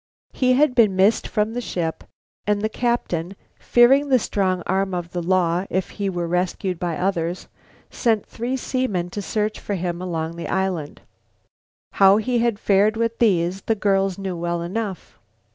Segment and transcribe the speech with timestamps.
[0.33, 2.03] He had been missed from the ship
[2.47, 6.97] and the captain, fearing the strong arm of the law if he were rescued by
[6.97, 7.47] others,
[7.91, 11.01] sent three seamen to search for him along the island.
[11.93, 15.19] How he had fared with these, the girls knew well enough.